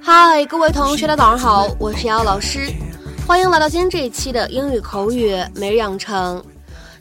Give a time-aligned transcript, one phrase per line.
[0.00, 2.70] 嗨，各位同学，大家早上好，我是瑶老师，
[3.26, 6.44] 欢迎来到今天这一期的英语口语每日养成。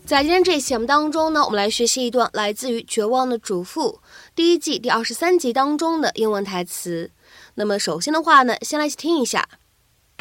[0.06, 4.00] 在今天这一期节目当中呢，我们来学习一段来自于《绝望的主妇》
[4.36, 7.12] 第一季第二十三集当中的英文台词。
[7.55, 9.49] 那么首先的话呢，先来一起听一下。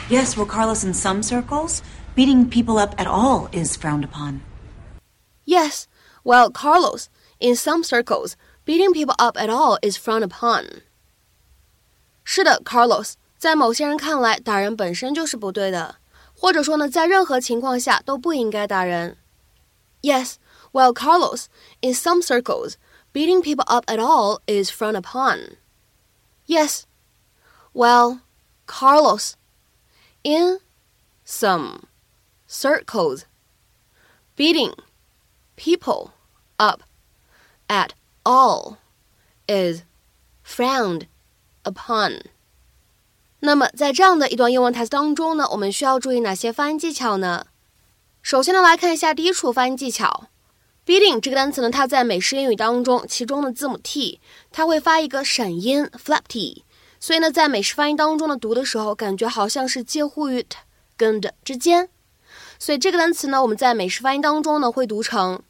[0.09, 1.79] Yes, well, Carlos, in some circles,
[2.15, 4.41] beating people up at all is frowned upon.
[5.45, 5.85] Yes,
[6.23, 7.05] well, Carlos,
[7.39, 8.33] in some circles,
[8.65, 10.83] beating people up at all is frowned upon.
[12.23, 15.97] 是的，Carlos，在某些人看来，打人本身就是不对的，
[16.35, 19.17] 或者说呢，在任何情况下都不应该打人。
[20.01, 20.35] Yes,
[20.71, 21.45] well, Carlos,
[21.81, 22.73] in some circles,
[23.13, 25.57] beating people up at all is frowned upon.
[26.47, 26.83] Yes,
[27.73, 28.21] well,
[28.65, 29.35] Carlos,
[30.23, 30.59] in
[31.23, 31.87] some
[32.47, 33.25] circles,
[34.35, 34.73] beating
[35.55, 36.11] people
[36.57, 36.81] up
[37.67, 37.93] at
[38.23, 38.77] all
[39.47, 39.83] is
[40.43, 41.07] frowned
[41.63, 42.21] upon.
[43.39, 47.47] 那么，在这样的一段英文台词当中呢，我们需要注意哪些发音技巧呢？
[48.21, 50.27] 首先呢，来看一下第一处发音技巧。
[50.85, 54.19] beating 这个单词呢，它在美式英语当中，其中的字母 t
[54.51, 56.63] 它会发一个闪音 flap t，
[57.00, 60.58] 所以呢，在美式发音当中呢，读的时候感觉好像是介乎于 t
[60.98, 61.88] 跟的之间，
[62.58, 65.42] 所以这个单词呢，我们在美式发音当中呢会读成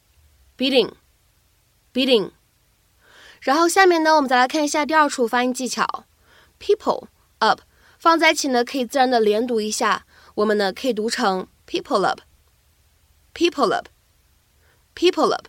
[0.56, 2.30] beating，beating。
[3.40, 6.04] 然后下面呢，我们再来看一下第二处发音技巧
[6.60, 7.08] ，people
[7.40, 7.62] up
[7.98, 15.46] 放在一起呢，可以自然的连读一下，我们呢可以读成 people up，people up，people up。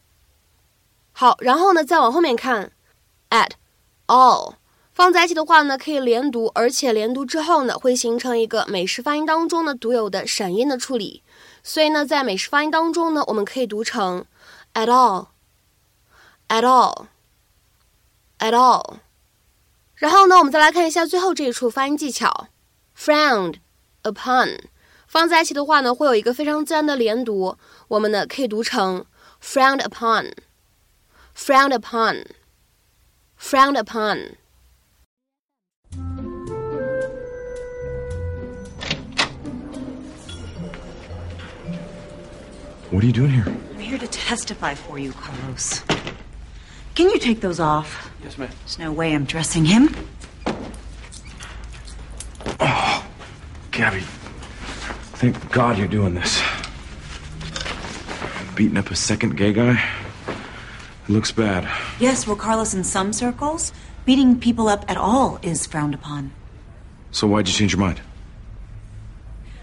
[1.12, 2.72] 好，然后呢再往后面看
[3.30, 3.52] ，at
[4.08, 4.56] all
[5.02, 11.24] 放在一起的话呢，可以连读，而且连读之后呢，会形成一个美式发音当中呢独有的闪音的处理，
[11.64, 14.28] 所以呢，在美式发音当中呢，我们可以读成
[14.76, 17.08] at all，at all。
[18.38, 18.98] at all。
[19.96, 22.50] 然后呢，我们再来看一下最后这一处发音技巧
[22.96, 23.56] ，frowned
[24.04, 24.60] upon，
[25.08, 29.08] 放在一起的话呢，会有一个非常自然的连读，我们呢可以读成
[29.44, 34.36] frowned upon，frowned upon，frowned upon。
[42.92, 43.46] What are you doing here?
[43.48, 45.82] I'm here to testify for you, Carlos.
[46.94, 48.12] Can you take those off?
[48.22, 48.50] Yes, ma'am.
[48.60, 49.96] There's no way I'm dressing him.
[52.60, 53.08] Oh,
[53.72, 56.44] Gabby, thank God you're doing this.
[58.56, 59.82] Beating up a second gay guy?
[60.28, 61.70] It looks bad.
[61.98, 63.72] Yes, well, Carlos, in some circles,
[64.04, 66.34] beating people up at all is frowned upon.
[67.12, 68.02] So why'd you change your mind?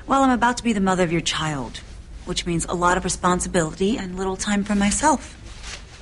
[0.06, 1.82] Well, I'm about to be the mother of your child,
[2.28, 5.34] which means a lot of responsibility and little time for myself.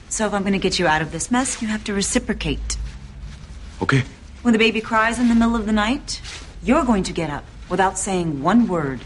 [0.08, 2.76] So if I'm going to get you out of this mess, you have to reciprocate.
[3.80, 4.02] Okay.
[4.42, 6.20] When the baby cries in the middle of the night,
[6.62, 9.00] you're going to get up without saying one word.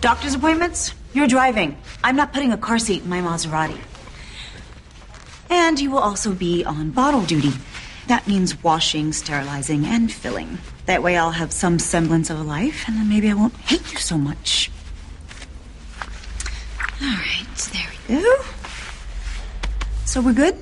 [0.00, 0.94] Doctor's appointments?
[1.12, 1.76] You're driving.
[2.04, 3.78] I'm not putting a car seat in my Maserati.
[5.48, 7.52] And you will also be on bottle duty.
[8.06, 10.58] That means washing, sterilizing, and filling.
[10.86, 13.92] That way I'll have some semblance of a life, and then maybe I won't hate
[13.92, 14.70] you so much.
[17.02, 18.36] All right, there we go.
[20.04, 20.56] So we're good?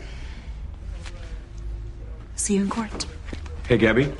[2.35, 3.07] See you in court.
[3.69, 4.13] Hey, Gabby.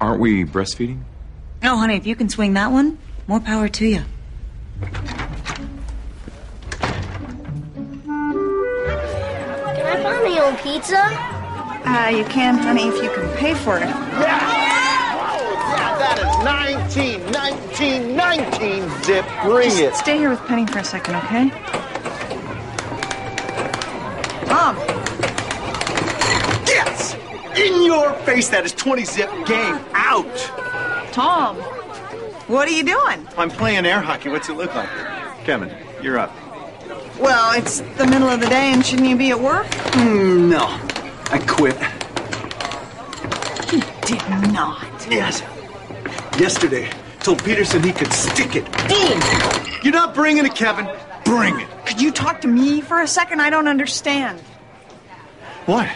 [0.00, 1.02] Aren't we breastfeeding?
[1.62, 4.02] Oh, honey, if you can swing that one, more power to you.
[4.80, 4.94] Can
[9.86, 11.02] I buy my own pizza?
[11.86, 14.49] Uh, you can, honey, if you can pay for it.
[16.42, 19.24] That is 19, 19, 19, Zip.
[19.42, 19.94] Bring it.
[19.94, 21.50] Stay here with Penny for a second, okay?
[24.46, 24.76] Tom,
[26.66, 27.14] Yes!
[27.56, 29.30] In your face, that is 20 Zip.
[29.46, 30.34] Game out.
[31.12, 31.56] Tom,
[32.46, 33.26] what are you doing?
[33.36, 34.28] I'm playing air hockey.
[34.30, 34.88] What's it look like?
[35.44, 35.70] Kevin,
[36.02, 36.34] you're up.
[37.18, 39.66] Well, it's the middle of the day, and shouldn't you be at work?
[39.92, 40.64] Hmm, no,
[41.30, 41.76] I quit.
[43.72, 44.86] You did not.
[45.10, 45.42] Yes.
[46.40, 48.64] Yesterday, told Peterson he could stick it.
[48.88, 49.20] Boom!
[49.82, 50.88] You're not bringing it, Kevin.
[51.22, 51.68] Bring it.
[51.84, 53.42] Could you talk to me for a second?
[53.42, 54.40] I don't understand.
[55.66, 55.86] What?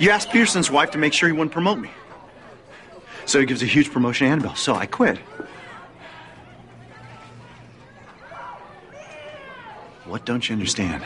[0.00, 1.88] You asked Peterson's wife to make sure he wouldn't promote me.
[3.26, 4.56] So he gives a huge promotion to Annabelle.
[4.56, 5.18] So I quit.
[10.04, 11.04] What don't you understand?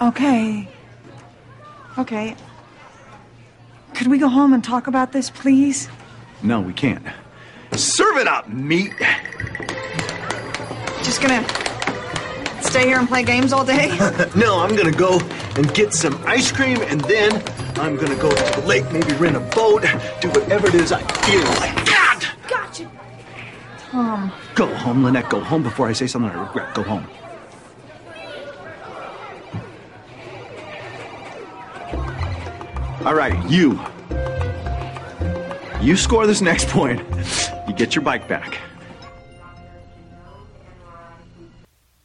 [0.00, 0.66] Okay.
[1.98, 2.36] Okay.
[3.94, 5.90] Could we go home and talk about this, please?
[6.42, 7.04] No, we can't.
[7.72, 8.92] Serve it up, meat.
[11.02, 11.46] Just gonna
[12.62, 13.90] stay here and play games all day?
[14.36, 15.20] No, I'm gonna go
[15.56, 17.34] and get some ice cream, and then
[17.78, 19.82] I'm gonna go to the lake, maybe rent a boat,
[20.20, 21.86] do whatever it is I feel like.
[21.86, 22.26] God!
[22.48, 22.90] Gotcha.
[23.90, 24.32] Tom.
[24.54, 25.28] Go home, Lynette.
[25.28, 26.74] Go home before I say something I regret.
[26.74, 27.06] Go home.
[33.04, 33.78] All right, you.
[35.81, 36.99] You score this next point.
[37.67, 38.53] You get your bike back.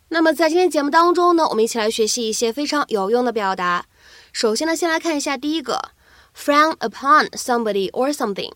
[0.08, 3.86] 那么在今天节目当中呢，我们一起来学习一些非常有用的表达。
[4.30, 5.90] 首先呢，先来看一下第一个，
[6.36, 8.52] frown upon somebody or something。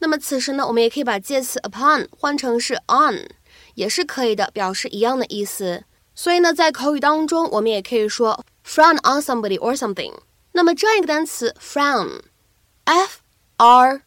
[0.00, 3.26] 那么此时呢，我们也可以把介词 upon 换成是 on，
[3.74, 5.84] 也是可以的，表示一样的意思。
[6.14, 10.12] 所以呢，在口语当中，我们也可以说 frown on somebody or something。
[10.52, 13.20] 那么这样一个单词 frown，f
[13.56, 14.02] r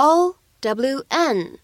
[0.00, 1.58] o w n，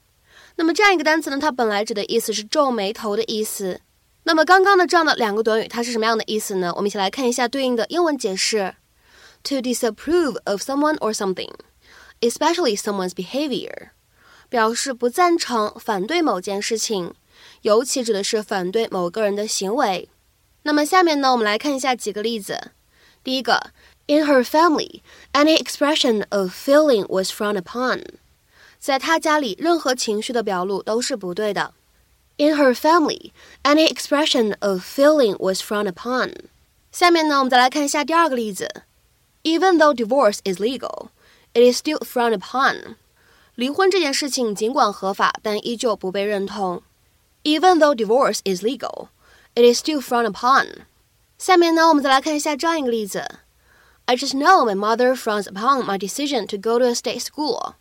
[0.56, 3.80] 那么这样一个单词呢，它本来指的意思是皱眉头的意思。
[4.24, 6.70] 那么刚刚的这样的两个短语，它是什么样的意思呢？
[6.76, 8.74] 我们一起来看一下对应的英文解释
[9.42, 11.54] ：to disapprove of someone or something。
[12.20, 13.90] especially someone's behavior，
[14.50, 17.14] 表示不赞成、反对某件事情，
[17.62, 20.10] 尤其指的是反对某个人的行为。
[20.64, 22.72] 那么下面呢，我们来看一下几个例子。
[23.24, 23.70] 第一个
[24.06, 25.00] ，In her family,
[25.32, 28.02] any expression of feeling was frowned upon。
[28.85, 31.73] 在她家里，任何情绪的表露都是不对的。
[32.38, 33.31] In her family,
[33.63, 36.33] any expression of feeling was frowned upon。
[36.91, 38.83] 下面呢，我们再来看一下第二个例子。
[39.44, 41.09] Even though divorce is legal,
[41.53, 42.95] it is still frowned upon。
[43.56, 46.81] 离婚这件事情尽管合法，但依旧不被认同。
[47.44, 49.07] Even though divorce is legal,
[49.56, 50.85] it is still frowned upon。
[51.38, 53.39] 下面呢，我们再来看一下这样一个例子。
[54.06, 57.73] I just know my mother frowns upon my decision to go to a state school。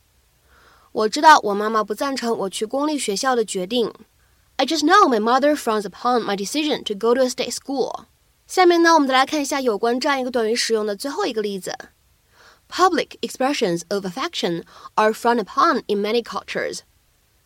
[0.95, 3.91] 我知道我妈妈不赞成我去公立学校的决定。
[4.55, 8.05] I just know my mother frowns upon my decision to go to a state school。
[8.47, 11.77] 下面呢，我们再来看一下有关这样一个短语使用的最后一个例子。
[12.71, 14.63] Public expressions of affection
[14.93, 16.79] are frowned upon in many cultures。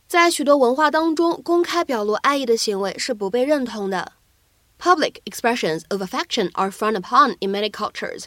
[0.07, 4.11] 在许多文化当中，公开表露爱意的行为是不被认同的。
[4.79, 8.25] Public expressions of affection are frowned upon in many cultures。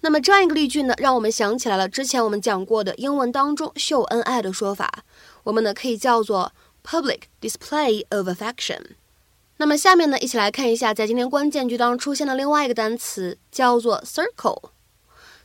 [0.00, 5.04] 那么这样一个例句呢，让我们想起来了之前我们讲过的英文当中秀恩爱的说法，
[5.44, 6.52] 我们呢可以叫做
[6.84, 8.80] public display of affection。
[9.58, 14.70] 那么下面呢，一起来看一下在今天关键句当中出现的另外一个单词，叫做 circle。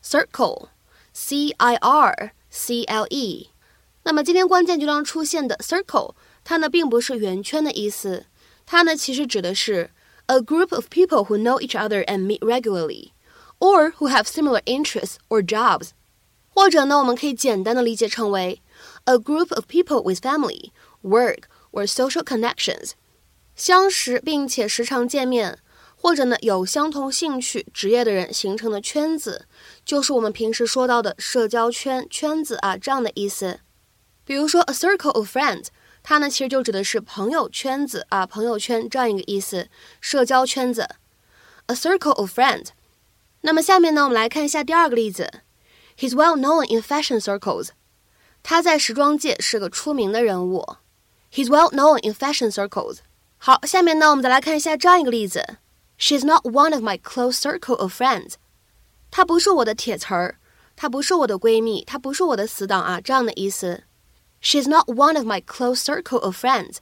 [0.03, 0.69] circle。
[1.17, 3.49] C I R C L E，
[4.03, 6.13] 那么今天关键句当中出现的 circle，
[6.43, 8.25] 它呢并不是圆圈的意思，
[8.65, 9.91] 它呢其实指的是
[10.25, 13.11] a group of people who know each other and meet regularly
[13.58, 15.90] regularly，or who have similar interests or jobs，
[16.48, 18.60] 或者呢我们可以简单的理解成为
[19.04, 20.70] a group of people with family,
[21.02, 22.92] work or social connections，
[23.54, 25.58] 相识并且时常见面。
[26.02, 29.44] 或者呢，有相同兴趣、职业的人形成的圈子，
[29.84, 33.60] 就是我们平时说到的社交圈、圈子啊这样的意思。
[34.24, 35.66] 比如说，a circle of friends，
[36.02, 39.68] 它呢其实就指的是朋友圈子啊，朋友圈这样一个意思，
[40.00, 40.88] 社交圈子。
[41.66, 42.68] a circle of friends。
[43.44, 45.42] 那么下面呢，我们来看一下第二个例子。
[45.96, 47.70] He's well known in fashion circles。
[48.42, 50.76] 他在时装界是个出名的人物。
[51.32, 52.98] He's well known in fashion circles。
[53.38, 55.58] 好，下面呢，我们再来看一下这样一个例子。
[55.98, 58.34] She's not one of my close circle of friends。
[59.10, 60.36] 她不是我的铁词儿，
[60.76, 63.84] 她不是我的闺蜜，她不是我的死党啊，这样的意思。
[64.42, 66.76] She's not one of my close circle of friends。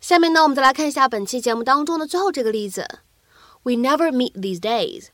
[0.00, 2.86] 下面呢，我们再来看一下本期节目当中的最后这个例子。
[3.64, 5.06] We never meet these days.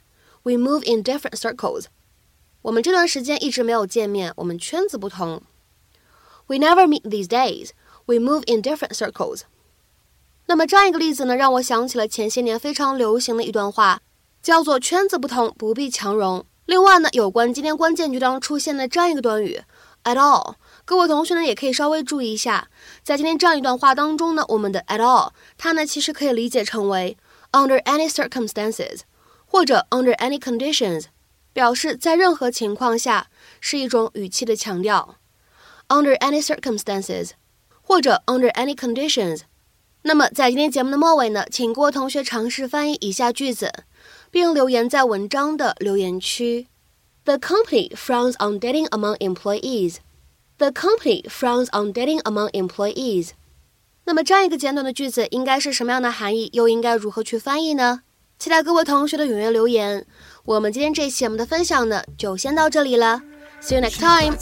[0.43, 1.85] We move in different circles.
[2.62, 5.41] 我们这段时间一直没有见面，我们圈子不同。
[6.47, 7.69] We never meet these days.
[8.05, 9.41] We move in different circles.
[10.45, 14.01] 那么这样一个例子呢，让我想起了前些年非常流行的一段话，
[14.41, 16.45] 叫做“圈子不同，不必强融”。
[16.65, 19.62] 另外呢，有关今天关键句当中出现的这样一个短语
[20.03, 22.67] “at all”，各位同学呢也可以稍微注意一下，
[23.03, 27.17] 在今天这样一段话当中呢，我们的 “at all” 它呢其实可以理解成为
[27.53, 29.00] “under any circumstances”
[29.53, 31.05] 或者 “under any conditions”，
[31.53, 33.27] 表示在任何情况下，
[33.62, 35.17] 是一种语气的强调。
[35.89, 37.33] “under any circumstances”
[37.83, 39.41] 或者 “under any conditions”。
[40.01, 43.72] 那么，在今天节目的末尾呢，请各位同学尝试翻译以下句子，
[44.31, 46.67] 并留言在文章的留言区。
[47.25, 49.98] The company frowns on dating among employees.
[50.57, 53.29] The company frowns on dating among employees.
[54.05, 56.50] 那么这样一个简短的句子应该是什么样的含义？
[56.53, 58.01] 又应该如何去翻译呢？
[58.43, 60.05] 期待各位同学的踊跃留言。
[60.43, 63.21] 我们今天这期节目的分享呢就先到这里了。
[63.62, 64.35] See you next time